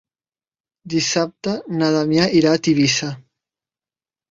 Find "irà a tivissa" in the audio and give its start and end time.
2.41-3.13